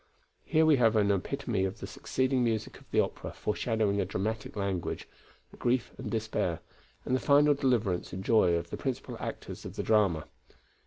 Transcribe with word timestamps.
Here 0.43 0.65
we 0.65 0.77
have 0.77 0.95
an 0.95 1.11
epitome 1.11 1.63
of 1.63 1.77
the 1.79 1.85
succeeding 1.85 2.43
music 2.43 2.79
of 2.79 2.89
the 2.89 2.99
opera, 2.99 3.31
foreshadowing 3.33 3.99
in 3.99 4.07
dramatic 4.07 4.55
language, 4.55 5.07
the 5.51 5.57
grief 5.57 5.91
and 5.99 6.09
despair, 6.09 6.61
and 7.05 7.15
the 7.15 7.19
final 7.19 7.53
deliverance 7.53 8.11
and 8.11 8.23
joy 8.25 8.55
of 8.55 8.71
the 8.71 8.77
principal 8.77 9.15
actors 9.19 9.63
of 9.63 9.75
the 9.75 9.83
drama. 9.83 10.25